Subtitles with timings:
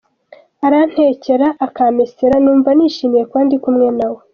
[0.65, 4.21] Arantekera akamesera, numva nishimiye kuba ndi kumwe na we.